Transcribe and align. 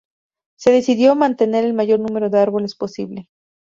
Se 0.57 0.71
decidió 0.71 1.13
mantener 1.13 1.63
el 1.63 1.75
mayor 1.75 1.99
número 1.99 2.31
de 2.31 2.39
árboles 2.39 2.73
posible. 2.75 3.27